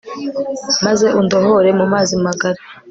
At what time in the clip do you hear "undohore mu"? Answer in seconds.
1.19-1.85